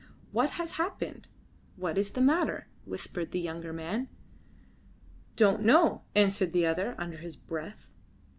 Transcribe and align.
"What 0.31 0.49
has 0.57 0.77
happened? 0.81 1.27
What 1.75 1.95
is 1.95 2.13
the 2.13 2.21
matter?" 2.21 2.67
whispered 2.85 3.29
the 3.29 3.39
younger 3.39 3.71
man. 3.71 4.09
"Don't 5.35 5.61
know," 5.61 6.01
answered 6.15 6.53
the 6.53 6.65
other, 6.65 6.95
under 6.97 7.17
his 7.17 7.35
breath. 7.35 7.91